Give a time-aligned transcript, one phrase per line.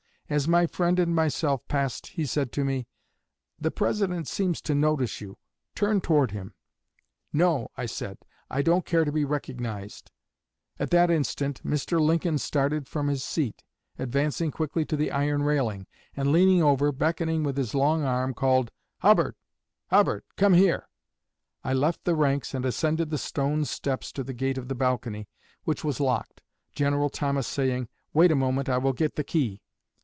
[0.31, 2.87] As my friend and myself passed he said to me,
[3.59, 5.37] 'The President seems to notice you
[5.75, 6.53] turn toward him.'
[7.33, 8.17] 'No,' I said,
[8.49, 10.09] 'I don't care to be recognized.'
[10.79, 11.99] At that instant Mr.
[11.99, 13.65] Lincoln started from his seat,
[13.99, 18.71] advancing quickly to the iron railing, and leaning over, beckoning with his long arm, called:
[18.99, 19.35] 'Hubbard!
[19.89, 20.23] Hubbard!
[20.37, 20.87] come here!'
[21.61, 25.27] I left the ranks and ascended the stone steps to the gate of the balcony,
[25.65, 26.41] which was locked,
[26.71, 29.61] General Thomas saying, 'Wait a moment, I will get the key.'